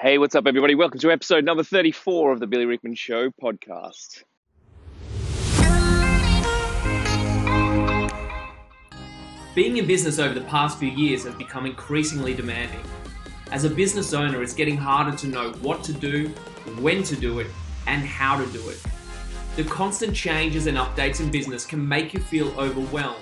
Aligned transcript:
Hey, 0.00 0.16
what's 0.16 0.36
up, 0.36 0.46
everybody? 0.46 0.76
Welcome 0.76 1.00
to 1.00 1.10
episode 1.10 1.44
number 1.44 1.64
34 1.64 2.30
of 2.30 2.38
the 2.38 2.46
Billy 2.46 2.66
Rickman 2.66 2.94
Show 2.94 3.30
podcast. 3.30 4.22
Being 9.56 9.76
in 9.76 9.88
business 9.88 10.20
over 10.20 10.34
the 10.34 10.46
past 10.46 10.78
few 10.78 10.90
years 10.90 11.24
has 11.24 11.34
become 11.34 11.66
increasingly 11.66 12.32
demanding. 12.32 12.78
As 13.50 13.64
a 13.64 13.70
business 13.70 14.14
owner, 14.14 14.40
it's 14.40 14.54
getting 14.54 14.76
harder 14.76 15.16
to 15.16 15.26
know 15.26 15.50
what 15.62 15.82
to 15.82 15.92
do, 15.92 16.28
when 16.78 17.02
to 17.02 17.16
do 17.16 17.40
it, 17.40 17.48
and 17.88 18.04
how 18.04 18.40
to 18.40 18.46
do 18.52 18.68
it. 18.68 18.80
The 19.56 19.64
constant 19.64 20.14
changes 20.14 20.68
and 20.68 20.78
updates 20.78 21.18
in 21.18 21.28
business 21.28 21.66
can 21.66 21.88
make 21.88 22.14
you 22.14 22.20
feel 22.20 22.50
overwhelmed. 22.56 23.18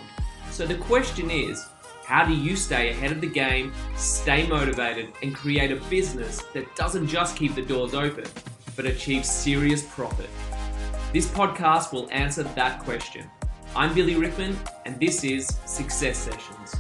So 0.51 0.67
the 0.67 0.77
question 0.77 1.31
is, 1.31 1.65
how 2.07 2.25
do 2.25 2.33
you 2.33 2.55
stay 2.55 2.91
ahead 2.91 3.11
of 3.11 3.21
the 3.21 3.27
game, 3.27 3.73
stay 3.97 4.47
motivated, 4.47 5.09
and 5.25 5.35
create 5.35 5.73
a 5.73 5.77
business 5.91 6.41
that 6.55 6.73
doesn't 6.77 7.09
just 7.09 7.35
keep 7.35 7.57
the 7.57 7.63
doors 7.63 7.95
open, 7.95 8.25
but 8.77 8.87
achieves 8.87 9.29
serious 9.29 9.83
profit? 9.83 10.31
This 11.13 11.27
podcast 11.27 11.93
will 11.93 12.09
answer 12.13 12.45
that 12.45 12.79
question. 12.85 13.29
I'm 13.75 13.93
Billy 13.93 14.15
Rickman, 14.15 14.57
and 14.85 15.01
this 15.01 15.25
is 15.25 15.49
Success 15.67 16.17
Sessions. 16.17 16.77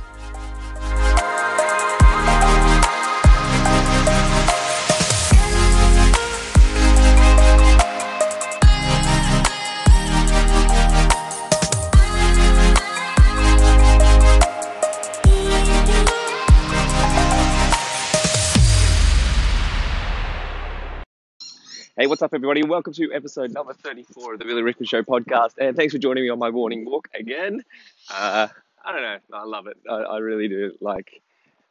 Hey, 21.98 22.06
what's 22.06 22.20
up, 22.20 22.34
everybody? 22.34 22.62
Welcome 22.62 22.92
to 22.92 23.11
episode 23.14 23.52
number 23.52 23.72
34 23.72 24.34
of 24.34 24.39
the 24.39 24.44
Billy 24.44 24.61
Rickman 24.61 24.86
Show 24.86 25.02
podcast. 25.02 25.52
And 25.56 25.75
thanks 25.75 25.94
for 25.94 25.98
joining 25.98 26.25
me 26.25 26.28
on 26.28 26.39
my 26.39 26.50
morning 26.50 26.84
walk 26.84 27.08
again. 27.14 27.64
Uh, 28.12 28.48
I 28.84 28.92
don't 28.92 29.00
know. 29.00 29.16
I 29.33 29.44
love 29.47 29.66
it. 29.66 29.78
I, 29.89 29.94
I, 29.94 30.19
really 30.19 30.47
do 30.47 30.72
like 30.83 31.22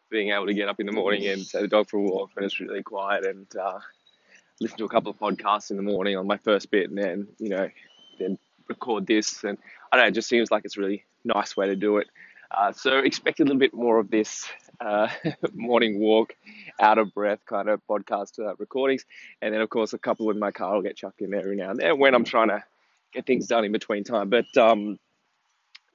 being 0.10 0.32
able 0.32 0.48
to 0.48 0.56
get 0.56 0.68
up 0.68 0.80
in 0.80 0.88
the 0.88 0.92
morning 0.92 1.28
and 1.28 1.48
take 1.48 1.62
the 1.62 1.68
dog 1.68 1.92
for 1.92 1.98
a 1.98 2.02
walk 2.02 2.32
when 2.34 2.44
it's 2.44 2.60
really 2.60 2.82
quiet 2.82 3.24
and 3.24 3.46
uh, 3.56 3.78
listen 4.60 4.80
to 4.80 4.86
a 4.86 4.90
couple 4.90 5.12
of 5.12 5.20
podcasts 5.20 5.70
in 5.70 5.78
the 5.78 5.84
morning 5.84 6.18
on 6.18 6.26
my 6.26 6.38
first 6.38 6.72
bit 6.72 6.90
and 6.90 6.98
then, 6.98 7.28
you 7.38 7.50
know, 7.50 7.70
then 8.18 8.40
record 8.68 9.06
this. 9.06 9.44
And 9.44 9.60
I 9.92 9.98
don't 9.98 10.06
know, 10.06 10.08
it 10.08 10.16
just 10.16 10.28
seems 10.28 10.50
like 10.50 10.66
it's 10.66 10.76
a 10.76 10.80
really 10.80 11.06
nice 11.24 11.56
way 11.56 11.68
to 11.68 11.76
do 11.76 11.98
it. 11.98 12.08
Uh, 12.50 12.72
so 12.72 12.98
expect 12.98 13.42
a 13.42 13.44
little 13.44 13.60
bit 13.60 13.76
more 13.76 14.00
of 14.00 14.10
this 14.10 14.48
uh, 14.80 15.08
morning 15.54 16.00
walk, 16.00 16.36
out 16.80 16.98
of 16.98 17.14
breath 17.14 17.40
kind 17.46 17.70
of 17.70 17.82
podcast 17.90 18.40
uh, 18.40 18.56
recordings. 18.58 19.06
And 19.42 19.54
then, 19.54 19.62
of 19.62 19.70
course, 19.70 19.94
a 19.94 19.98
couple 19.98 20.30
in 20.30 20.40
my 20.40 20.52
car 20.52 20.76
will 20.76 20.82
get 20.82 20.98
chucked 20.98 21.22
in 21.22 21.32
there 21.32 21.42
every 21.42 21.56
now 21.56 21.72
and 21.72 21.80
then 21.80 22.00
when 22.00 22.16
I'm 22.16 22.26
trying 22.26 22.50
to 22.50 22.64
get 23.14 23.26
things 23.26 23.48
done 23.48 23.66
in 23.66 23.72
between 23.72 24.04
time. 24.04 24.30
But 24.30 24.56
um, 24.58 25.00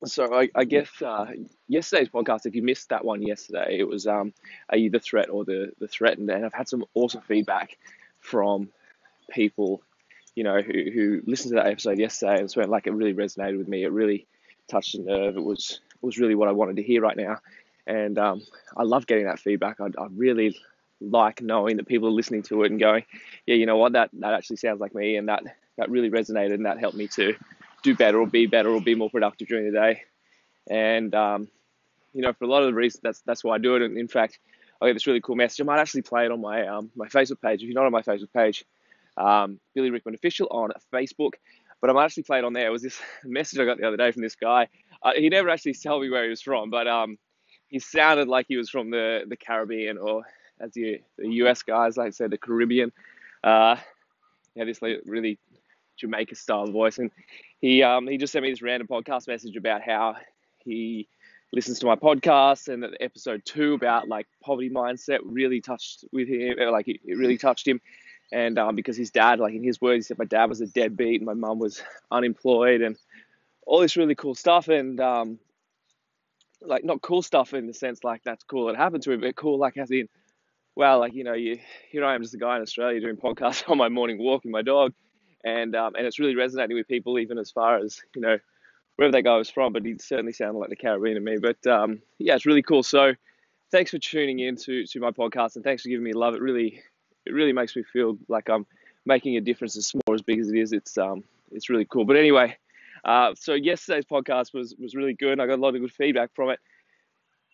so 0.04 0.34
I, 0.34 0.48
I 0.54 0.64
guess 0.64 0.88
uh, 1.02 1.26
yesterday's 1.68 2.08
podcast, 2.08 2.46
if 2.46 2.54
you 2.54 2.62
missed 2.62 2.88
that 2.88 3.04
one 3.04 3.22
yesterday, 3.22 3.78
it 3.78 3.88
was 3.88 4.06
um, 4.06 4.32
Are 4.70 4.78
you 4.78 4.90
the 4.90 5.00
threat 5.00 5.28
or 5.30 5.44
the, 5.44 5.72
the 5.78 5.88
threatened? 5.88 6.30
And 6.30 6.44
I've 6.44 6.54
had 6.54 6.68
some 6.68 6.84
awesome 6.94 7.22
feedback 7.22 7.76
from 8.20 8.70
people, 9.30 9.82
you 10.34 10.44
know, 10.44 10.60
who, 10.62 10.72
who 10.72 11.22
listened 11.26 11.50
to 11.52 11.56
that 11.56 11.66
episode 11.66 11.98
yesterday 11.98 12.40
and 12.40 12.50
so 12.50 12.60
like 12.62 12.86
it 12.86 12.92
really 12.92 13.14
resonated 13.14 13.58
with 13.58 13.68
me. 13.68 13.84
It 13.84 13.92
really 13.92 14.26
touched 14.68 14.94
a 14.94 15.02
nerve. 15.02 15.36
It 15.36 15.44
was 15.44 15.80
it 15.94 16.06
was 16.06 16.18
really 16.18 16.34
what 16.34 16.48
I 16.48 16.52
wanted 16.52 16.76
to 16.76 16.82
hear 16.82 17.02
right 17.02 17.16
now. 17.16 17.38
And 17.86 18.18
um, 18.18 18.42
I 18.76 18.82
love 18.82 19.06
getting 19.06 19.26
that 19.26 19.40
feedback. 19.40 19.80
I, 19.80 19.86
I, 19.86 20.06
really 20.14 20.56
like 21.00 21.42
knowing 21.42 21.78
that 21.78 21.86
people 21.86 22.08
are 22.08 22.12
listening 22.12 22.42
to 22.44 22.62
it 22.64 22.70
and 22.70 22.78
going, 22.78 23.04
yeah, 23.46 23.54
you 23.54 23.66
know 23.66 23.76
what, 23.76 23.94
that, 23.94 24.10
that 24.14 24.34
actually 24.34 24.56
sounds 24.56 24.80
like 24.80 24.94
me. 24.94 25.16
And 25.16 25.28
that, 25.28 25.42
that 25.78 25.90
really 25.90 26.10
resonated 26.10 26.54
and 26.54 26.66
that 26.66 26.78
helped 26.78 26.96
me 26.96 27.08
to 27.08 27.34
do 27.82 27.94
better 27.94 28.20
or 28.20 28.26
be 28.26 28.46
better 28.46 28.70
or 28.70 28.80
be 28.80 28.94
more 28.94 29.10
productive 29.10 29.48
during 29.48 29.72
the 29.72 29.78
day. 29.78 30.02
And, 30.68 31.14
um, 31.14 31.48
you 32.12 32.22
know, 32.22 32.32
for 32.32 32.44
a 32.44 32.48
lot 32.48 32.62
of 32.62 32.68
the 32.68 32.74
reasons, 32.74 33.00
that's, 33.02 33.22
that's 33.22 33.42
why 33.42 33.54
I 33.54 33.58
do 33.58 33.76
it. 33.76 33.82
And 33.82 33.96
in 33.96 34.08
fact, 34.08 34.38
I 34.80 34.86
get 34.86 34.94
this 34.94 35.06
really 35.06 35.20
cool 35.20 35.36
message. 35.36 35.60
I 35.60 35.64
might 35.64 35.80
actually 35.80 36.02
play 36.02 36.24
it 36.26 36.30
on 36.30 36.40
my, 36.40 36.66
um, 36.66 36.90
my 36.94 37.08
Facebook 37.08 37.40
page. 37.40 37.62
If 37.62 37.68
you're 37.68 37.74
not 37.74 37.86
on 37.86 37.92
my 37.92 38.02
Facebook 38.02 38.32
page, 38.32 38.64
um, 39.16 39.58
Billy 39.74 39.90
Rickman 39.90 40.14
Official 40.14 40.48
on 40.50 40.70
Facebook, 40.92 41.32
but 41.80 41.90
I 41.90 41.92
might 41.92 42.04
actually 42.04 42.24
play 42.24 42.38
it 42.38 42.44
on 42.44 42.52
there. 42.52 42.66
It 42.66 42.72
was 42.72 42.82
this 42.82 43.00
message 43.24 43.58
I 43.58 43.64
got 43.64 43.78
the 43.78 43.86
other 43.86 43.96
day 43.96 44.10
from 44.12 44.22
this 44.22 44.36
guy. 44.36 44.68
Uh, 45.02 45.12
he 45.14 45.28
never 45.28 45.48
actually 45.48 45.74
told 45.74 46.02
me 46.02 46.10
where 46.10 46.24
he 46.24 46.30
was 46.30 46.42
from, 46.42 46.70
but 46.70 46.86
um, 46.86 47.18
he 47.70 47.78
sounded 47.78 48.28
like 48.28 48.46
he 48.48 48.56
was 48.56 48.68
from 48.68 48.90
the, 48.90 49.22
the 49.26 49.36
Caribbean 49.36 49.96
or 49.98 50.24
as 50.60 50.72
the, 50.72 51.00
the 51.16 51.28
US 51.44 51.62
guys 51.62 51.96
like 51.96 52.12
say 52.12 52.26
the 52.26 52.36
Caribbean. 52.36 52.92
Uh, 53.42 53.76
he 54.54 54.60
had 54.60 54.68
this 54.68 54.82
really 54.82 55.38
Jamaica 55.96 56.34
style 56.34 56.66
voice, 56.66 56.98
and 56.98 57.10
he 57.60 57.82
um, 57.82 58.06
he 58.06 58.18
just 58.18 58.32
sent 58.32 58.42
me 58.42 58.50
this 58.50 58.62
random 58.62 58.88
podcast 58.88 59.28
message 59.28 59.56
about 59.56 59.82
how 59.82 60.16
he 60.64 61.08
listens 61.52 61.78
to 61.80 61.86
my 61.86 61.96
podcast 61.96 62.72
and 62.72 62.82
that 62.82 62.92
episode 63.00 63.42
two 63.44 63.74
about 63.74 64.08
like 64.08 64.26
poverty 64.42 64.70
mindset 64.70 65.18
really 65.24 65.60
touched 65.60 66.04
with 66.12 66.28
him, 66.28 66.56
like 66.70 66.88
it, 66.88 67.00
it 67.04 67.16
really 67.16 67.38
touched 67.38 67.66
him. 67.66 67.80
And 68.32 68.58
um, 68.58 68.76
because 68.76 68.96
his 68.96 69.10
dad, 69.10 69.40
like 69.40 69.54
in 69.54 69.64
his 69.64 69.80
words, 69.80 70.06
he 70.06 70.08
said 70.08 70.18
my 70.18 70.24
dad 70.24 70.48
was 70.48 70.60
a 70.60 70.66
deadbeat 70.66 71.20
and 71.20 71.26
my 71.26 71.34
mum 71.34 71.58
was 71.58 71.82
unemployed 72.10 72.80
and 72.80 72.96
all 73.66 73.80
this 73.80 73.96
really 73.96 74.14
cool 74.14 74.36
stuff. 74.36 74.68
And 74.68 75.00
um, 75.00 75.38
like 76.62 76.84
not 76.84 77.02
cool 77.02 77.22
stuff 77.22 77.54
in 77.54 77.66
the 77.66 77.74
sense 77.74 78.04
like 78.04 78.22
that's 78.24 78.44
cool 78.44 78.66
that 78.66 78.76
happened 78.76 79.02
to 79.04 79.10
me, 79.10 79.16
but 79.16 79.36
cool 79.36 79.58
like 79.58 79.76
as 79.76 79.90
in, 79.90 80.08
well, 80.76 80.98
like 81.00 81.14
you 81.14 81.24
know, 81.24 81.34
you 81.34 81.58
here 81.90 82.04
I 82.04 82.14
am 82.14 82.22
just 82.22 82.34
a 82.34 82.38
guy 82.38 82.56
in 82.56 82.62
Australia 82.62 83.00
doing 83.00 83.16
podcasts 83.16 83.68
on 83.68 83.78
my 83.78 83.88
morning 83.88 84.18
walk 84.18 84.44
with 84.44 84.52
my 84.52 84.62
dog, 84.62 84.92
and 85.44 85.74
um, 85.74 85.94
and 85.96 86.06
it's 86.06 86.18
really 86.18 86.36
resonating 86.36 86.76
with 86.76 86.88
people 86.88 87.18
even 87.18 87.38
as 87.38 87.50
far 87.50 87.78
as 87.78 88.00
you 88.14 88.22
know 88.22 88.38
wherever 88.96 89.12
that 89.12 89.22
guy 89.22 89.36
was 89.36 89.48
from, 89.48 89.72
but 89.72 89.84
he 89.84 89.96
certainly 89.98 90.32
sounded 90.32 90.58
like 90.58 90.68
the 90.68 90.76
Caribbean 90.76 91.14
to 91.14 91.20
me. 91.20 91.38
But 91.38 91.66
um, 91.66 92.00
yeah, 92.18 92.34
it's 92.34 92.46
really 92.46 92.62
cool. 92.62 92.82
So 92.82 93.14
thanks 93.70 93.90
for 93.90 93.98
tuning 93.98 94.40
in 94.40 94.56
to 94.56 94.86
to 94.86 95.00
my 95.00 95.10
podcast 95.10 95.56
and 95.56 95.64
thanks 95.64 95.82
for 95.82 95.88
giving 95.88 96.04
me 96.04 96.12
love. 96.12 96.34
It 96.34 96.42
really 96.42 96.82
it 97.26 97.32
really 97.32 97.52
makes 97.52 97.74
me 97.74 97.82
feel 97.82 98.18
like 98.28 98.48
I'm 98.48 98.66
making 99.06 99.36
a 99.36 99.40
difference 99.40 99.76
as 99.76 99.86
small 99.86 100.14
as 100.14 100.22
big 100.22 100.38
as 100.38 100.50
it 100.50 100.58
is. 100.58 100.72
It's 100.72 100.98
um 100.98 101.24
it's 101.50 101.70
really 101.70 101.86
cool. 101.86 102.04
But 102.04 102.16
anyway. 102.16 102.56
Uh, 103.04 103.34
so 103.34 103.54
yesterday's 103.54 104.04
podcast 104.04 104.52
was 104.52 104.74
was 104.78 104.94
really 104.94 105.14
good. 105.14 105.40
I 105.40 105.46
got 105.46 105.58
a 105.58 105.62
lot 105.62 105.74
of 105.74 105.80
good 105.80 105.92
feedback 105.92 106.34
from 106.34 106.50
it, 106.50 106.60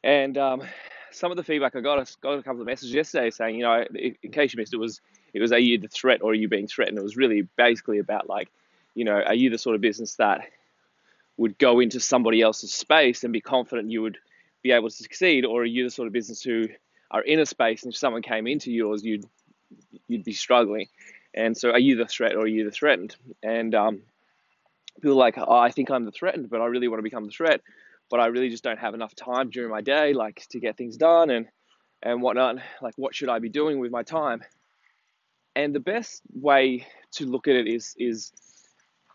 and 0.02 0.36
um, 0.36 0.62
some 1.10 1.30
of 1.30 1.36
the 1.36 1.44
feedback 1.44 1.76
I 1.76 1.80
got, 1.80 1.98
I 1.98 2.04
got 2.20 2.38
a 2.38 2.42
couple 2.42 2.60
of 2.60 2.66
messages 2.66 2.94
yesterday 2.94 3.30
saying, 3.30 3.56
you 3.56 3.62
know, 3.62 3.84
in 3.94 4.32
case 4.32 4.52
you 4.52 4.58
missed, 4.58 4.74
it 4.74 4.78
was 4.78 5.00
it 5.32 5.40
was 5.40 5.52
are 5.52 5.58
you 5.58 5.78
the 5.78 5.88
threat 5.88 6.22
or 6.22 6.32
are 6.32 6.34
you 6.34 6.48
being 6.48 6.66
threatened? 6.66 6.98
It 6.98 7.02
was 7.02 7.16
really 7.16 7.48
basically 7.56 7.98
about 7.98 8.28
like, 8.28 8.50
you 8.94 9.04
know, 9.04 9.20
are 9.20 9.34
you 9.34 9.50
the 9.50 9.58
sort 9.58 9.74
of 9.74 9.80
business 9.80 10.16
that 10.16 10.48
would 11.36 11.58
go 11.58 11.80
into 11.80 12.00
somebody 12.00 12.40
else's 12.40 12.72
space 12.72 13.24
and 13.24 13.32
be 13.32 13.40
confident 13.40 13.90
you 13.90 14.02
would 14.02 14.18
be 14.62 14.72
able 14.72 14.88
to 14.88 14.94
succeed, 14.94 15.44
or 15.44 15.62
are 15.62 15.66
you 15.66 15.84
the 15.84 15.90
sort 15.90 16.06
of 16.06 16.12
business 16.12 16.42
who 16.42 16.68
are 17.10 17.22
in 17.22 17.38
a 17.40 17.46
space 17.46 17.82
and 17.84 17.92
if 17.92 17.98
someone 17.98 18.22
came 18.22 18.46
into 18.46 18.72
yours, 18.72 19.04
you'd 19.04 19.24
you'd 20.08 20.24
be 20.24 20.32
struggling. 20.32 20.88
And 21.34 21.56
so, 21.56 21.70
are 21.70 21.78
you 21.78 21.96
the 21.96 22.06
threat 22.06 22.34
or 22.34 22.40
are 22.40 22.46
you 22.46 22.64
the 22.64 22.70
threatened? 22.70 23.16
And 23.42 23.74
um, 23.74 24.02
people 25.00 25.16
like, 25.16 25.36
oh, 25.38 25.56
I 25.56 25.70
think 25.70 25.90
I'm 25.90 26.04
the 26.04 26.12
threatened, 26.12 26.50
but 26.50 26.60
I 26.60 26.66
really 26.66 26.88
want 26.88 26.98
to 26.98 27.02
become 27.02 27.26
the 27.26 27.32
threat, 27.32 27.60
but 28.10 28.20
I 28.20 28.26
really 28.26 28.50
just 28.50 28.64
don't 28.64 28.78
have 28.78 28.94
enough 28.94 29.14
time 29.14 29.50
during 29.50 29.70
my 29.70 29.80
day, 29.80 30.12
like 30.12 30.46
to 30.50 30.60
get 30.60 30.76
things 30.76 30.96
done 30.96 31.30
and 31.30 31.46
and 32.02 32.22
whatnot. 32.22 32.56
Like, 32.82 32.94
what 32.96 33.14
should 33.14 33.28
I 33.28 33.38
be 33.38 33.48
doing 33.48 33.78
with 33.78 33.90
my 33.90 34.02
time? 34.02 34.42
And 35.54 35.74
the 35.74 35.80
best 35.80 36.22
way 36.34 36.86
to 37.12 37.26
look 37.26 37.48
at 37.48 37.56
it 37.56 37.66
is 37.66 37.94
is, 37.98 38.32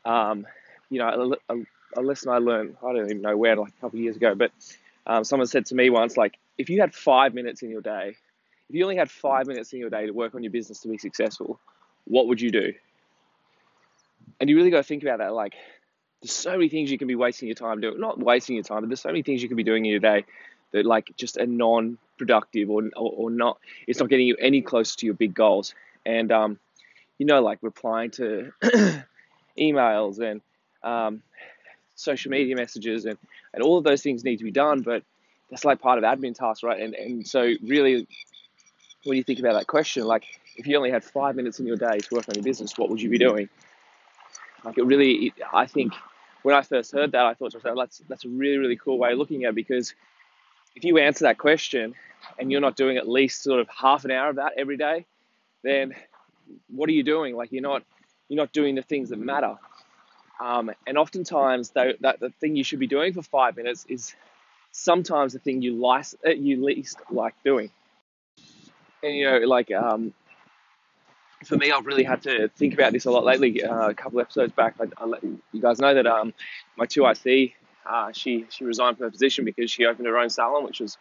um, 0.06 0.46
you 0.90 1.00
know, 1.00 1.38
a, 1.50 1.54
a, 1.54 1.62
a, 1.98 2.02
lesson 2.02 2.32
I 2.32 2.40
learned. 2.40 2.78
I 2.84 2.94
don't 2.94 3.06
even 3.06 3.22
know 3.22 3.38
where, 3.38 3.56
like 3.56 3.74
a 3.78 3.82
couple 3.82 4.00
years 4.00 4.16
ago, 4.16 4.34
but 4.36 4.52
um, 5.06 5.24
someone 5.24 5.48
said 5.48 5.68
to 5.68 5.76
me 5.76 5.90
once, 5.90 6.18
like, 6.18 6.38
if 6.58 6.70
you 6.70 6.82
had 6.82 6.94
five 6.94 7.34
minutes 7.34 7.62
in 7.62 7.70
your 7.70 7.82
day, 7.82 8.16
if 8.70 8.76
you 8.76 8.84
only 8.84 8.96
had 8.96 9.12
five 9.12 9.48
minutes 9.48 9.74
in 9.74 9.80
your 9.80 9.90
day 9.90 10.06
to 10.06 10.12
work 10.12 10.34
on 10.34 10.44
your 10.44 10.52
business 10.52 10.80
to 10.80 10.88
be 10.88 10.98
successful, 10.98 11.60
what 12.06 12.28
would 12.28 12.42
you 12.42 12.52
do? 12.52 12.74
And 14.40 14.50
you 14.50 14.56
really 14.56 14.72
got 14.72 14.78
to 14.78 14.84
think 14.84 15.04
about 15.04 15.20
that. 15.20 15.34
Like, 15.34 15.54
there's 16.22 16.32
so 16.32 16.52
many 16.52 16.70
things 16.70 16.92
you 16.92 16.98
can 16.98 17.08
be 17.08 17.16
wasting 17.16 17.48
your 17.48 17.56
time 17.56 17.82
doing. 17.82 18.00
Not 18.00 18.20
wasting 18.20 18.56
your 18.56 18.64
time, 18.64 18.82
but 18.82 18.90
there's 18.90 19.02
so 19.02 19.10
many 19.10 19.24
things 19.24 19.42
you 19.42 19.48
can 19.48 19.58
be 19.58 19.64
doing 19.64 19.86
in 19.86 19.92
your 19.92 20.00
day 20.00 20.26
that, 20.72 20.86
like, 20.86 21.12
just 21.18 21.38
are 21.38 21.46
non-productive 21.46 22.70
or, 22.70 22.84
or, 22.96 23.12
or 23.16 23.30
not. 23.32 23.58
It's 23.88 24.00
not 24.00 24.10
getting 24.10 24.28
you 24.28 24.36
any 24.40 24.62
closer 24.62 24.98
to 24.98 25.06
your 25.06 25.16
big 25.16 25.34
goals. 25.34 25.74
And 26.06 26.32
um, 26.32 26.60
you 27.22 27.26
know, 27.26 27.42
like 27.42 27.60
replying 27.62 28.10
to 28.12 28.52
emails 29.60 30.20
and 30.20 30.42
um, 30.82 31.22
social 31.94 32.32
media 32.32 32.56
messages 32.56 33.06
and, 33.06 33.16
and 33.54 33.62
all 33.62 33.78
of 33.78 33.84
those 33.84 34.02
things 34.02 34.24
need 34.24 34.38
to 34.38 34.44
be 34.44 34.52
done, 34.52 34.82
but 34.82 35.04
that's 35.52 35.64
like 35.64 35.80
part 35.80 36.00
of 36.00 36.04
admin 36.04 36.34
tasks, 36.34 36.64
right? 36.64 36.82
And 36.82 36.96
and 36.96 37.28
so 37.28 37.54
really, 37.62 38.08
when 39.04 39.18
you 39.18 39.24
think 39.24 39.38
about 39.38 39.54
that 39.54 39.68
question, 39.68 40.04
like 40.06 40.24
if 40.56 40.66
you 40.66 40.76
only 40.78 40.90
had 40.90 41.04
five 41.04 41.36
minutes 41.36 41.60
in 41.60 41.68
your 41.68 41.76
day 41.76 42.00
to 42.00 42.16
work 42.16 42.28
on 42.28 42.34
your 42.34 42.44
business, 42.44 42.76
what 42.76 42.90
would 42.90 43.00
you 43.00 43.10
be 43.10 43.20
doing? 43.20 43.50
Like 44.64 44.78
it 44.78 44.84
really, 44.84 45.34
I 45.54 45.66
think 45.66 45.94
when 46.44 46.56
I 46.56 46.62
first 46.62 46.92
heard 46.92 47.12
that, 47.14 47.26
I 47.26 47.34
thought 47.34 47.52
to 47.52 47.58
myself, 47.58 47.78
that's 47.78 48.02
that's 48.08 48.26
a 48.26 48.30
really 48.30 48.58
really 48.58 48.78
cool 48.78 48.98
way 48.98 49.12
of 49.12 49.18
looking 49.18 49.44
at 49.44 49.50
it 49.50 49.56
because 49.56 49.94
if 50.76 50.84
you 50.84 50.98
answer 50.98 51.26
that 51.26 51.38
question 51.38 51.96
and 52.40 52.52
you're 52.52 52.62
not 52.62 52.76
doing 52.76 52.98
at 52.98 53.08
least 53.08 53.44
sort 53.44 53.60
of 53.60 53.68
half 53.70 54.06
an 54.06 54.12
hour 54.12 54.30
of 54.30 54.36
that 54.38 54.54
every 54.58 54.78
day, 54.78 55.06
then 55.64 55.94
what 56.70 56.90
are 56.90 56.94
you 56.94 57.04
doing? 57.04 57.36
Like 57.36 57.52
you're 57.52 57.62
not 57.62 57.84
you're 58.30 58.42
not 58.42 58.54
doing 58.54 58.76
the 58.76 58.82
things 58.82 59.10
that 59.10 59.20
matter. 59.20 59.58
Um, 60.40 60.72
and 60.88 60.98
oftentimes, 60.98 61.70
though, 61.72 61.94
that 62.00 62.20
the 62.20 62.30
thing 62.30 62.56
you 62.56 62.64
should 62.64 62.80
be 62.80 62.88
doing 62.88 63.14
for 63.14 63.22
five 63.22 63.56
minutes 63.56 63.86
is 63.88 64.16
sometimes 64.72 65.34
the 65.34 65.40
thing 65.40 65.62
you 65.62 65.86
least, 65.86 66.16
uh, 66.26 66.32
you 66.32 66.64
least 66.64 66.98
like 67.12 67.36
doing. 67.44 67.70
And 69.04 69.16
you 69.16 69.26
know, 69.26 69.38
like 69.40 69.72
um, 69.72 70.14
for 71.46 71.58
me, 71.58 71.72
I've 71.72 71.86
really 71.86 72.04
had 72.04 72.22
to 72.24 72.50
think 72.50 72.74
about 72.74 72.94
this 72.94 73.06
a 73.06 73.12
lot 73.12 73.24
lately. 73.24 73.64
Uh, 73.64 73.90
a 73.90 73.94
couple 73.94 74.20
episodes 74.20 74.54
back, 74.54 74.76
I, 74.80 74.86
I 74.98 75.06
let 75.06 75.24
you 75.24 75.62
guys 75.62 75.80
know 75.80 75.94
that 75.94 76.08
um, 76.08 76.34
my 76.78 76.86
2IC, 76.86 77.54
uh, 77.86 78.12
she 78.12 78.46
she 78.50 78.64
resigned 78.64 78.98
from 78.98 79.06
her 79.06 79.12
position 79.12 79.46
because 79.46 79.72
she 79.72 79.86
opened 79.86 80.08
her 80.08 80.18
own 80.18 80.30
salon, 80.30 80.64
which 80.64 80.80
was 80.80 80.98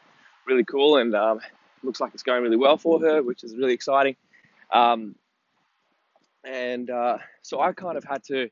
really 0.46 0.64
cool 0.64 0.96
and 0.96 1.14
um, 1.14 1.40
looks 1.82 2.00
like 2.00 2.14
it's 2.14 2.22
going 2.22 2.42
really 2.42 2.56
well 2.56 2.76
for 2.76 3.00
her, 3.00 3.22
which 3.22 3.44
is 3.44 3.54
really 3.54 3.74
exciting. 3.74 4.16
Um, 4.72 5.14
and 6.44 6.88
uh, 6.88 7.18
so 7.42 7.60
I 7.60 7.72
kind 7.72 7.98
of 7.98 8.04
had 8.04 8.24
to 8.24 8.48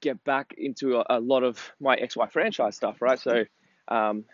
get 0.00 0.22
back 0.24 0.54
into 0.56 0.98
a, 0.98 1.04
a 1.10 1.20
lot 1.20 1.42
of 1.42 1.72
my 1.80 1.96
XY 1.96 2.30
franchise 2.30 2.76
stuff, 2.76 3.02
right? 3.02 3.18
So 3.18 3.44
um, 3.88 4.24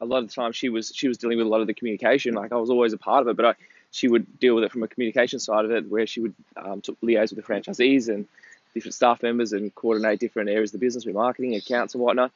a 0.00 0.04
lot 0.04 0.22
of 0.22 0.28
the 0.28 0.34
time 0.34 0.52
she 0.52 0.68
was 0.68 0.92
she 0.94 1.08
was 1.08 1.18
dealing 1.18 1.38
with 1.38 1.46
a 1.46 1.50
lot 1.50 1.60
of 1.60 1.66
the 1.66 1.74
communication. 1.74 2.34
Like 2.34 2.52
I 2.52 2.56
was 2.56 2.70
always 2.70 2.92
a 2.92 2.98
part 2.98 3.22
of 3.22 3.28
it, 3.28 3.36
but 3.36 3.46
I, 3.46 3.54
she 3.94 4.08
would 4.08 4.40
deal 4.40 4.56
with 4.56 4.64
it 4.64 4.72
from 4.72 4.82
a 4.82 4.88
communication 4.88 5.38
side 5.38 5.64
of 5.64 5.70
it, 5.70 5.88
where 5.88 6.04
she 6.04 6.20
would 6.20 6.34
um, 6.56 6.80
liaise 6.80 7.30
with 7.32 7.36
the 7.36 7.52
franchisees 7.52 8.08
and 8.12 8.26
different 8.74 8.94
staff 8.94 9.22
members 9.22 9.52
and 9.52 9.72
coordinate 9.76 10.18
different 10.18 10.50
areas 10.50 10.74
of 10.74 10.80
the 10.80 10.84
business 10.84 11.06
with 11.06 11.14
marketing, 11.14 11.54
accounts, 11.54 11.94
and 11.94 12.02
whatnot. 12.02 12.32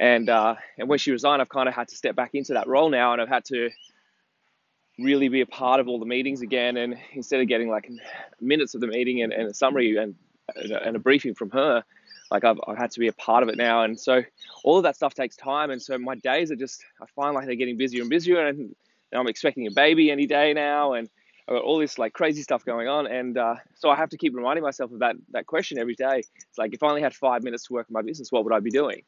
And 0.00 0.30
uh, 0.30 0.54
and 0.78 0.88
when 0.88 0.98
she 0.98 1.10
resigned, 1.12 1.42
I've 1.42 1.50
kind 1.50 1.68
of 1.68 1.74
had 1.74 1.88
to 1.88 1.96
step 1.96 2.16
back 2.16 2.34
into 2.34 2.54
that 2.54 2.66
role 2.66 2.88
now, 2.88 3.12
and 3.12 3.20
I've 3.20 3.28
had 3.28 3.44
to 3.46 3.68
really 4.98 5.28
be 5.28 5.42
a 5.42 5.46
part 5.46 5.80
of 5.80 5.88
all 5.88 5.98
the 5.98 6.06
meetings 6.06 6.40
again. 6.40 6.78
And 6.78 6.96
instead 7.12 7.40
of 7.40 7.46
getting 7.46 7.68
like 7.68 7.90
minutes 8.40 8.74
of 8.74 8.80
the 8.80 8.86
meeting 8.86 9.22
and, 9.22 9.34
and 9.34 9.48
a 9.50 9.54
summary 9.54 9.96
and, 9.96 10.14
and 10.56 10.96
a 10.96 10.98
briefing 10.98 11.34
from 11.34 11.50
her, 11.50 11.84
like 12.30 12.44
I've, 12.44 12.60
I've 12.66 12.78
had 12.78 12.90
to 12.92 13.00
be 13.00 13.08
a 13.08 13.12
part 13.12 13.42
of 13.42 13.48
it 13.48 13.56
now. 13.56 13.84
And 13.84 13.98
so 13.98 14.22
all 14.64 14.78
of 14.78 14.82
that 14.84 14.96
stuff 14.96 15.14
takes 15.14 15.36
time. 15.36 15.70
And 15.70 15.80
so 15.80 15.98
my 15.98 16.14
days 16.14 16.50
are 16.50 16.56
just, 16.56 16.84
I 17.02 17.06
find 17.16 17.34
like 17.34 17.46
they're 17.46 17.54
getting 17.54 17.76
busier 17.76 18.02
and 18.02 18.10
busier. 18.10 18.46
And, 18.46 18.74
and 19.12 19.20
I'm 19.20 19.28
expecting 19.28 19.66
a 19.66 19.70
baby 19.70 20.10
any 20.10 20.26
day 20.26 20.52
now. 20.54 20.94
And 20.94 21.08
I've 21.48 21.56
got 21.56 21.64
all 21.64 21.78
this 21.78 21.98
like 21.98 22.12
crazy 22.12 22.42
stuff 22.42 22.64
going 22.64 22.88
on. 22.88 23.06
And 23.06 23.36
uh, 23.36 23.56
so 23.74 23.90
I 23.90 23.96
have 23.96 24.08
to 24.10 24.16
keep 24.16 24.34
reminding 24.34 24.64
myself 24.64 24.92
of 24.92 25.00
that, 25.00 25.16
that 25.30 25.46
question 25.46 25.78
every 25.78 25.94
day. 25.94 26.18
It's 26.48 26.58
like, 26.58 26.74
if 26.74 26.82
I 26.82 26.88
only 26.88 27.02
had 27.02 27.14
five 27.14 27.42
minutes 27.42 27.66
to 27.66 27.74
work 27.74 27.86
on 27.88 27.92
my 27.92 28.02
business, 28.02 28.32
what 28.32 28.44
would 28.44 28.52
I 28.52 28.60
be 28.60 28.70
doing? 28.70 29.02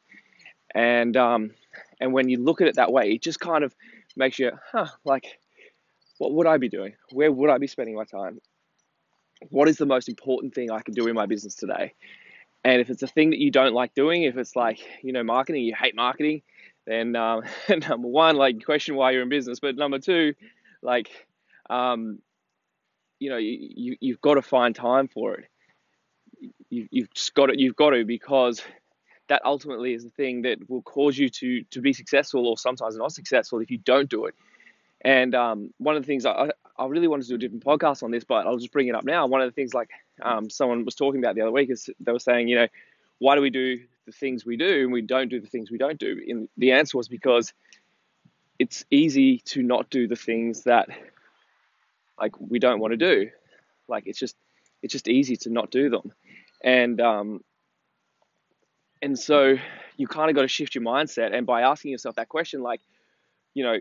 And, 0.73 1.15
um, 1.17 1.51
and 1.99 2.13
when 2.13 2.29
you 2.29 2.37
look 2.37 2.61
at 2.61 2.67
it 2.67 2.75
that 2.75 2.91
way, 2.91 3.11
it 3.11 3.21
just 3.21 3.39
kind 3.39 3.63
of 3.63 3.73
makes 4.15 4.39
you, 4.39 4.51
huh, 4.71 4.87
like, 5.05 5.39
what 6.17 6.33
would 6.33 6.47
I 6.47 6.57
be 6.57 6.69
doing? 6.69 6.93
Where 7.11 7.31
would 7.31 7.49
I 7.49 7.57
be 7.57 7.67
spending 7.67 7.95
my 7.95 8.05
time? 8.05 8.39
What 9.49 9.67
is 9.67 9.77
the 9.77 9.85
most 9.85 10.09
important 10.09 10.53
thing 10.53 10.71
I 10.71 10.81
can 10.81 10.93
do 10.93 11.07
in 11.07 11.15
my 11.15 11.25
business 11.25 11.55
today? 11.55 11.93
And 12.63 12.81
if 12.81 12.89
it's 12.89 13.03
a 13.03 13.07
thing 13.07 13.29
that 13.29 13.39
you 13.39 13.51
don't 13.51 13.73
like 13.73 13.93
doing, 13.93 14.23
if 14.23 14.37
it's 14.37 14.55
like, 14.55 14.79
you 15.03 15.13
know, 15.13 15.23
marketing, 15.23 15.63
you 15.63 15.75
hate 15.75 15.95
marketing, 15.95 16.41
then 16.85 17.15
um, 17.15 17.43
number 17.69 18.07
one, 18.07 18.35
like 18.35 18.63
question 18.63 18.95
why 18.95 19.11
you're 19.11 19.23
in 19.23 19.29
business. 19.29 19.59
But 19.59 19.75
number 19.75 19.99
two, 19.99 20.33
like, 20.81 21.09
um, 21.69 22.19
you 23.19 23.29
know, 23.29 23.37
you, 23.37 23.57
you, 23.75 23.97
you've 23.99 24.21
got 24.21 24.35
to 24.35 24.41
find 24.41 24.75
time 24.75 25.07
for 25.07 25.35
it. 25.35 25.45
You, 26.69 26.87
you've 26.91 27.13
just 27.13 27.33
got 27.33 27.47
to, 27.47 27.59
you've 27.59 27.75
got 27.75 27.91
to, 27.91 28.05
because 28.05 28.61
that 29.27 29.41
ultimately 29.43 29.93
is 29.93 30.03
the 30.03 30.09
thing 30.09 30.43
that 30.43 30.69
will 30.69 30.83
cause 30.83 31.17
you 31.17 31.29
to, 31.29 31.63
to 31.71 31.81
be 31.81 31.93
successful 31.93 32.47
or 32.47 32.57
sometimes 32.57 32.95
not 32.95 33.11
successful 33.11 33.59
if 33.59 33.71
you 33.71 33.77
don't 33.79 34.09
do 34.09 34.25
it. 34.25 34.35
And 35.01 35.35
um, 35.35 35.71
one 35.77 35.95
of 35.95 36.03
the 36.03 36.07
things 36.07 36.25
I, 36.25 36.49
I 36.77 36.85
really 36.85 37.07
wanted 37.07 37.23
to 37.23 37.29
do 37.29 37.35
a 37.35 37.37
different 37.37 37.63
podcast 37.63 38.03
on 38.03 38.11
this, 38.11 38.23
but 38.23 38.45
I'll 38.45 38.57
just 38.57 38.71
bring 38.71 38.87
it 38.87 38.95
up 38.95 39.03
now. 39.03 39.27
One 39.27 39.41
of 39.41 39.47
the 39.47 39.53
things 39.53 39.73
like 39.73 39.89
um, 40.21 40.49
someone 40.49 40.85
was 40.85 40.95
talking 40.95 41.19
about 41.19 41.35
the 41.35 41.41
other 41.41 41.51
week 41.51 41.69
is 41.69 41.89
they 41.99 42.11
were 42.11 42.19
saying, 42.19 42.47
you 42.47 42.55
know, 42.55 42.67
why 43.19 43.35
do 43.35 43.41
we 43.41 43.49
do 43.49 43.79
the 44.05 44.11
things 44.11 44.45
we 44.45 44.57
do 44.57 44.83
and 44.83 44.91
we 44.91 45.01
don't 45.01 45.29
do 45.29 45.39
the 45.39 45.47
things 45.47 45.71
we 45.71 45.77
don't 45.77 45.99
do? 45.99 46.21
And 46.27 46.49
the 46.57 46.73
answer 46.73 46.97
was 46.97 47.07
because 47.07 47.53
it's 48.59 48.85
easy 48.89 49.39
to 49.45 49.63
not 49.63 49.89
do 49.89 50.07
the 50.07 50.15
things 50.15 50.63
that 50.63 50.89
like 52.19 52.39
we 52.39 52.59
don't 52.59 52.79
want 52.79 52.91
to 52.91 52.97
do. 52.97 53.29
Like 53.87 54.03
it's 54.07 54.19
just 54.19 54.35
it's 54.81 54.91
just 54.91 55.07
easy 55.07 55.35
to 55.37 55.49
not 55.49 55.71
do 55.71 55.89
them, 55.89 56.11
and 56.63 56.99
um, 57.01 57.43
and 59.01 59.17
so 59.17 59.57
you 59.97 60.07
kind 60.07 60.29
of 60.29 60.35
got 60.35 60.43
to 60.43 60.47
shift 60.47 60.75
your 60.75 60.83
mindset. 60.83 61.35
And 61.35 61.45
by 61.45 61.61
asking 61.61 61.91
yourself 61.91 62.15
that 62.15 62.29
question, 62.29 62.61
like 62.61 62.81
you 63.55 63.63
know, 63.63 63.77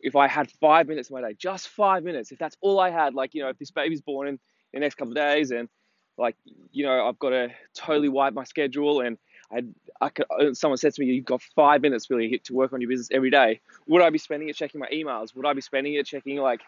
if 0.00 0.16
I 0.16 0.26
had 0.26 0.50
five 0.50 0.88
minutes 0.88 1.10
in 1.10 1.14
my 1.14 1.20
day, 1.20 1.36
just 1.38 1.68
five 1.68 2.02
minutes, 2.02 2.32
if 2.32 2.38
that's 2.38 2.56
all 2.62 2.80
I 2.80 2.90
had, 2.90 3.14
like, 3.14 3.34
you 3.34 3.42
know, 3.42 3.50
if 3.50 3.58
this 3.58 3.70
baby's 3.70 4.00
born 4.00 4.26
in 4.26 4.38
the 4.72 4.80
next 4.80 4.94
couple 4.94 5.12
of 5.12 5.16
days 5.16 5.50
and 5.50 5.68
like, 6.16 6.36
you 6.72 6.84
know, 6.84 7.06
I've 7.06 7.18
got 7.18 7.30
to 7.30 7.48
totally 7.74 8.08
wipe 8.08 8.32
my 8.32 8.44
schedule 8.44 9.02
and 9.02 9.18
I, 9.52 9.62
I 10.00 10.08
could, 10.10 10.26
uh, 10.30 10.54
someone 10.54 10.78
said 10.78 10.94
to 10.94 11.00
me, 11.00 11.08
you've 11.08 11.24
got 11.24 11.42
five 11.42 11.82
minutes 11.82 12.08
really 12.10 12.38
to 12.44 12.54
work 12.54 12.72
on 12.72 12.80
your 12.80 12.88
business 12.88 13.08
every 13.12 13.30
day. 13.30 13.60
Would 13.86 14.02
I 14.02 14.10
be 14.10 14.18
spending 14.18 14.48
it 14.48 14.56
checking 14.56 14.80
my 14.80 14.88
emails? 14.92 15.34
Would 15.34 15.46
I 15.46 15.52
be 15.52 15.60
spending 15.60 15.94
it 15.94 16.06
checking 16.06 16.36
like, 16.38 16.60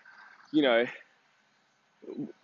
you 0.52 0.62
know, 0.62 0.86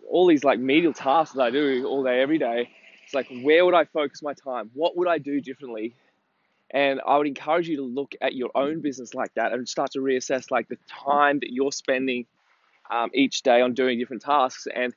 all 0.09 0.27
these 0.27 0.43
like 0.43 0.59
medial 0.59 0.93
tasks 0.93 1.35
that 1.35 1.41
I 1.41 1.49
do 1.51 1.85
all 1.85 2.03
day, 2.03 2.21
every 2.21 2.37
day? 2.37 2.69
It's 3.03 3.13
like, 3.13 3.27
where 3.41 3.65
would 3.65 3.73
I 3.73 3.85
focus 3.85 4.21
my 4.21 4.33
time? 4.33 4.71
What 4.73 4.95
would 4.95 5.07
I 5.07 5.17
do 5.17 5.41
differently 5.41 5.95
and 6.71 7.01
I 7.05 7.17
would 7.17 7.27
encourage 7.27 7.67
you 7.67 7.77
to 7.77 7.83
look 7.83 8.13
at 8.21 8.35
your 8.35 8.51
own 8.53 8.81
business 8.81 9.13
like 9.13 9.33
that 9.33 9.53
and 9.53 9.67
start 9.67 9.91
to 9.91 9.99
reassess 9.99 10.51
like 10.51 10.67
the 10.67 10.77
time 10.87 11.39
that 11.39 11.51
you're 11.51 11.71
spending 11.71 12.25
um, 12.91 13.09
each 13.13 13.41
day 13.41 13.61
on 13.61 13.73
doing 13.73 13.97
different 13.97 14.21
tasks. 14.21 14.67
And 14.73 14.93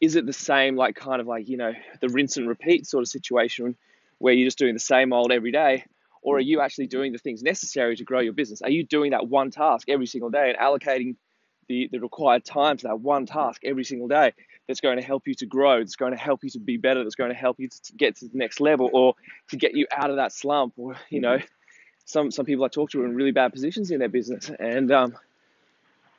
is 0.00 0.16
it 0.16 0.24
the 0.24 0.32
same, 0.32 0.76
like 0.76 0.96
kind 0.96 1.20
of 1.20 1.26
like, 1.26 1.48
you 1.48 1.58
know, 1.58 1.74
the 2.00 2.08
rinse 2.08 2.38
and 2.38 2.48
repeat 2.48 2.86
sort 2.86 3.02
of 3.02 3.08
situation 3.08 3.76
where 4.20 4.32
you're 4.32 4.46
just 4.46 4.58
doing 4.58 4.74
the 4.74 4.80
same 4.80 5.12
old 5.12 5.32
every 5.32 5.50
day? 5.50 5.84
Or 6.22 6.36
are 6.36 6.40
you 6.40 6.60
actually 6.60 6.86
doing 6.86 7.12
the 7.12 7.18
things 7.18 7.42
necessary 7.42 7.96
to 7.96 8.04
grow 8.04 8.20
your 8.20 8.34
business? 8.34 8.62
Are 8.62 8.70
you 8.70 8.84
doing 8.84 9.10
that 9.10 9.26
one 9.26 9.50
task 9.50 9.88
every 9.88 10.06
single 10.06 10.30
day 10.30 10.54
and 10.54 10.58
allocating 10.58 11.16
the, 11.66 11.88
the 11.90 11.98
required 11.98 12.44
time 12.44 12.76
to 12.76 12.88
that 12.88 13.00
one 13.00 13.26
task 13.26 13.62
every 13.64 13.84
single 13.84 14.06
day? 14.06 14.32
that's 14.70 14.80
going 14.80 14.98
to 14.98 15.02
help 15.02 15.26
you 15.26 15.34
to 15.34 15.46
grow, 15.46 15.80
that's 15.80 15.96
going 15.96 16.12
to 16.12 16.18
help 16.18 16.44
you 16.44 16.50
to 16.50 16.60
be 16.60 16.76
better, 16.76 17.02
that's 17.02 17.16
going 17.16 17.30
to 17.30 17.36
help 17.36 17.58
you 17.58 17.68
to 17.68 17.92
get 17.96 18.14
to 18.16 18.28
the 18.28 18.38
next 18.38 18.60
level 18.60 18.88
or 18.92 19.14
to 19.48 19.56
get 19.56 19.74
you 19.74 19.86
out 19.92 20.10
of 20.10 20.16
that 20.16 20.32
slump. 20.32 20.74
Or, 20.76 20.96
you 21.08 21.20
know, 21.20 21.38
some, 22.04 22.30
some 22.30 22.46
people 22.46 22.64
I 22.64 22.68
talk 22.68 22.90
to 22.90 23.02
are 23.02 23.04
in 23.04 23.16
really 23.16 23.32
bad 23.32 23.52
positions 23.52 23.90
in 23.90 23.98
their 23.98 24.08
business 24.08 24.48
and, 24.60 24.92
um, 24.92 25.16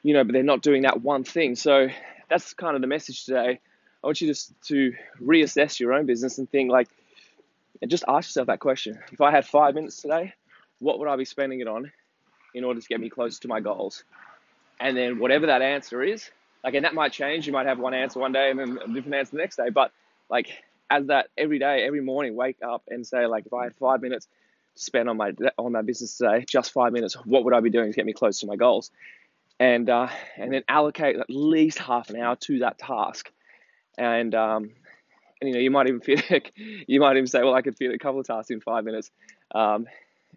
you 0.04 0.14
know, 0.14 0.26
but 0.26 0.34
they're 0.34 0.44
not 0.44 0.62
doing 0.62 0.82
that 0.82 1.02
one 1.02 1.24
thing. 1.24 1.56
So 1.56 1.88
that's 2.30 2.54
kind 2.54 2.76
of 2.76 2.82
the 2.82 2.88
message 2.88 3.24
today. 3.24 3.62
I 4.04 4.08
want 4.08 4.20
you 4.20 4.28
just 4.28 4.54
to 4.66 4.94
reassess 5.22 5.80
your 5.80 5.94
own 5.94 6.06
business 6.06 6.38
and 6.38 6.50
think 6.50 6.72
like, 6.72 6.90
and 7.82 7.90
just 7.90 8.04
ask 8.08 8.30
yourself 8.30 8.48
that 8.48 8.60
question. 8.60 9.00
If 9.12 9.22
I 9.22 9.32
had 9.32 9.46
five 9.46 9.76
minutes 9.76 10.02
today, 10.02 10.34
what 10.80 11.00
would 11.00 11.08
I 11.08 11.16
be 11.16 11.26
spending 11.26 11.62
it 11.62 11.68
on 11.68 11.92
in 12.54 12.64
order 12.64 12.80
to 12.80 12.88
get 12.88 13.00
me 13.00 13.10
closer 13.10 13.42
to 13.42 13.48
my 13.48 13.60
goals? 13.60 14.04
And 14.80 14.98
then 14.98 15.20
whatever 15.20 15.48
that 15.48 15.62
answer 15.62 16.02
is, 16.04 16.30
like, 16.64 16.74
and 16.74 16.86
that 16.86 16.94
might 16.94 17.12
change. 17.12 17.48
You 17.48 17.54
might 17.54 17.68
have 17.68 17.80
one 17.80 17.94
answer 17.94 18.20
one 18.20 18.32
day 18.32 18.50
and 18.52 18.60
then 18.60 18.80
a 18.84 18.88
different 18.88 19.16
answer 19.16 19.32
the 19.32 19.38
next 19.38 19.56
day. 19.58 19.70
But 19.70 19.92
like, 20.30 20.48
as 20.90 21.08
that 21.08 21.28
every 21.38 21.60
day, 21.60 21.86
every 21.86 22.02
morning, 22.02 22.36
wake 22.36 22.58
up 22.62 22.84
and 22.90 23.06
say, 23.06 23.26
like, 23.26 23.46
if 23.46 23.54
I 23.54 23.66
had 23.66 23.76
five 23.76 24.02
minutes 24.02 24.28
to 24.76 24.84
spend 24.84 25.10
on 25.10 25.18
my 25.18 25.34
on 25.58 25.72
my 25.72 25.82
business 25.82 26.18
today, 26.18 26.46
just 26.48 26.72
five 26.72 26.94
minutes, 26.94 27.14
what 27.26 27.44
would 27.46 27.54
I 27.54 27.60
be 27.62 27.70
doing 27.70 27.92
to 27.92 27.96
get 27.96 28.06
me 28.06 28.14
close 28.14 28.42
to 28.42 28.48
my 28.48 28.56
goals? 28.56 28.92
And 29.60 29.90
uh, 29.90 30.10
and 30.38 30.54
then 30.54 30.64
allocate 30.68 31.18
at 31.18 31.30
least 31.30 31.78
half 31.78 32.10
an 32.10 32.18
hour 32.18 32.36
to 32.36 32.60
that 32.60 32.78
task. 32.78 33.32
And 33.98 34.34
um, 34.36 34.72
and 35.42 35.50
you 35.50 35.54
know, 35.56 35.60
you 35.60 35.72
might 35.72 35.88
even 35.88 36.02
fit, 36.02 36.52
you 36.56 37.00
might 37.00 37.18
even 37.18 37.28
say, 37.28 37.44
well, 37.44 37.56
I 37.56 37.62
could 37.62 37.78
fit 37.78 37.92
a 37.94 37.98
couple 37.98 38.20
of 38.20 38.28
tasks 38.28 38.52
in 38.52 38.62
five 38.62 38.84
minutes. 38.86 39.12
Um, 39.54 39.88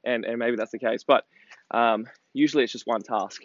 and 0.05 0.25
and 0.25 0.39
maybe 0.39 0.57
that's 0.57 0.73
the 0.73 0.79
case, 0.79 1.05
but 1.05 1.25
um, 1.71 2.07
usually 2.33 2.65
it's 2.65 2.73
just 2.73 2.87
one 2.87 3.03
task 3.03 3.43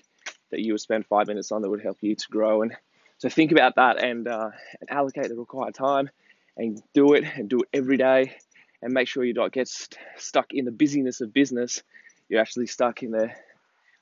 that 0.51 0.60
you 0.60 0.74
would 0.74 0.82
spend 0.82 1.06
five 1.06 1.28
minutes 1.28 1.51
on 1.51 1.62
that 1.62 1.70
would 1.70 1.82
help 1.82 1.98
you 2.01 2.16
to 2.16 2.28
grow. 2.30 2.62
And 2.62 2.75
so 3.18 3.30
think 3.30 3.51
about 3.51 3.75
that 3.75 4.04
and, 4.04 4.28
uh, 4.28 4.50
and 4.80 4.89
allocate 4.89 5.30
the 5.30 5.36
required 5.36 5.75
time 5.75 6.10
and 6.58 6.82
do 6.94 7.13
it 7.13 7.24
and 7.36 7.50
do 7.50 7.62
it 7.62 7.70
every 7.74 7.98
day 7.98 8.36
and 8.82 8.94
make 8.94 9.08
sure 9.08 9.24
you 9.24 9.34
don't 9.34 9.51
get 9.51 9.68
st- 9.68 10.00
stuck 10.18 10.54
in 10.54 10.66
the 10.66 10.72
busyness 10.72 11.22
of 11.22 11.34
business. 11.34 11.84
You're 12.30 12.42
actually 12.42 12.68
stuck 12.68 13.04
in 13.04 13.12
the, 13.12 13.32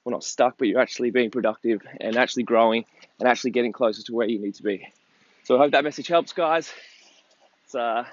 well, 0.04 0.12
not 0.12 0.24
stuck, 0.24 0.58
but 0.58 0.68
you're 0.68 0.80
actually 0.80 1.12
being 1.12 1.32
productive 1.32 1.82
and 2.00 2.16
actually 2.16 2.44
growing 2.44 2.86
and 3.20 3.28
actually 3.28 3.52
getting 3.52 3.74
closer 3.74 4.04
to 4.04 4.14
where 4.14 4.28
you 4.28 4.40
need 4.40 4.56
to 4.56 4.64
be. 4.64 4.88
So 5.44 5.56
I 5.56 5.60
hope 5.60 5.72
that 5.72 5.84
message 5.84 6.08
helps, 6.08 6.34
guys. 6.34 6.72
It's, 7.68 7.76
uh, 7.76 8.06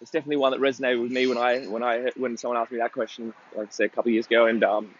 it's 0.00 0.10
definitely 0.10 0.36
one 0.36 0.50
that 0.50 0.60
resonated 0.60 1.00
with 1.00 1.12
me 1.12 1.26
when 1.26 1.38
I 1.38 1.66
when 1.66 1.82
I 1.82 2.10
when 2.16 2.36
someone 2.36 2.58
asked 2.58 2.72
me 2.72 2.78
that 2.78 2.92
question, 2.92 3.32
like 3.56 3.68
I 3.68 3.70
said, 3.70 3.86
a 3.86 3.88
couple 3.90 4.10
of 4.10 4.14
years 4.14 4.26
ago, 4.26 4.46
and 4.46 4.64
um, 4.64 4.94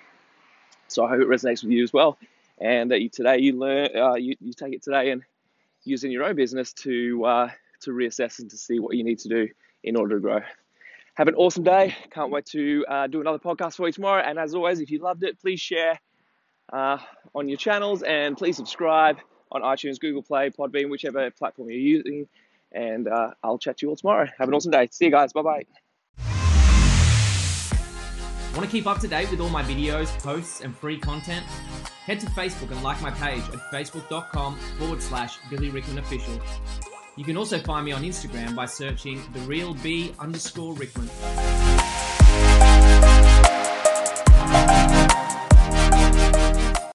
so 0.89 1.05
I 1.05 1.09
hope 1.09 1.21
it 1.21 1.29
resonates 1.29 1.63
with 1.63 1.73
you 1.73 1.83
as 1.83 1.93
well 1.93 2.17
and 2.59 2.91
that 2.91 3.01
you 3.01 3.09
today 3.09 3.39
you 3.39 3.59
learn 3.59 3.89
uh, 3.97 4.15
you, 4.15 4.37
you 4.41 4.53
take 4.53 4.73
it 4.73 4.83
today 4.83 5.11
and 5.11 5.23
use 5.85 6.05
in 6.05 6.11
your 6.11 6.25
own 6.25 6.37
business 6.37 6.73
to 6.73 7.25
uh, 7.25 7.51
to 7.81 7.91
reassess 7.91 8.39
and 8.39 8.51
to 8.51 8.57
see 8.57 8.79
what 8.79 8.97
you 8.97 9.05
need 9.05 9.19
to 9.21 9.29
do 9.29 9.49
in 9.83 9.97
order 9.97 10.17
to 10.17 10.21
grow. 10.21 10.41
Have 11.15 11.29
an 11.29 11.35
awesome 11.35 11.63
day. 11.63 11.95
Can't 12.11 12.31
wait 12.31 12.47
to 12.47 12.85
uh, 12.89 13.07
do 13.07 13.21
another 13.21 13.39
podcast 13.39 13.77
for 13.77 13.87
you 13.87 13.93
tomorrow. 13.93 14.23
And 14.23 14.39
as 14.39 14.55
always, 14.55 14.81
if 14.81 14.91
you 14.91 14.99
loved 14.99 15.23
it, 15.23 15.39
please 15.39 15.61
share 15.61 16.01
uh, 16.73 16.99
on 17.35 17.49
your 17.49 17.59
channels 17.59 18.03
and 18.03 18.37
please 18.37 18.57
subscribe 18.57 19.19
on 19.53 19.63
iTunes, 19.63 20.01
Google 20.01 20.23
Play, 20.23 20.51
Podbean, 20.51 20.91
whichever 20.91 21.31
platform 21.31 21.71
you're 21.71 21.79
using. 21.79 22.27
And 22.75 23.09
uh, 23.09 23.31
I'll 23.43 23.59
chat 23.59 23.79
to 23.79 23.87
you 23.87 23.91
all 23.91 23.97
tomorrow. 23.97 24.29
Have 24.39 24.49
an 24.49 24.55
awesome 24.55 24.73
day. 24.73 24.89
See 24.91 25.07
you 25.07 25.11
guys. 25.11 25.33
Bye 25.33 25.43
bye. 25.43 25.65
Want 28.55 28.67
to 28.67 28.71
keep 28.71 28.87
up 28.87 29.01
to 29.01 29.09
date 29.09 29.31
with 29.33 29.41
all 29.41 29.49
my 29.49 29.65
videos, 29.65 30.17
posts, 30.21 30.61
and 30.61 30.77
free 30.77 30.99
content? 30.99 31.45
Head 32.07 32.21
to 32.21 32.27
Facebook 32.27 32.71
and 32.71 32.83
like 32.85 33.01
my 33.03 33.11
page 33.11 33.43
at 33.53 33.59
facebook.com 33.73 34.57
forward 34.79 35.03
slash 35.03 35.39
Billy 35.51 35.71
Rickman 35.71 35.99
Official. 35.99 36.41
You 37.17 37.25
can 37.25 37.37
also 37.37 37.59
find 37.59 37.85
me 37.85 37.93
on 37.93 38.03
Instagram 38.03 38.55
by 38.55 38.67
searching 38.67 39.23
the 39.33 39.41
real 39.41 39.75
B 39.75 40.13
underscore 40.21 40.75
Rickman. 40.75 41.09